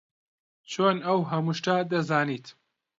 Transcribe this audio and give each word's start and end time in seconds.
چۆن 0.71 0.97
ئەو 1.07 1.19
هەموو 1.31 1.57
شتە 1.59 1.75
دەزانیت؟ 1.91 2.45